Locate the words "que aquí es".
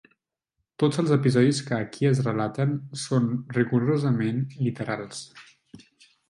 1.67-2.21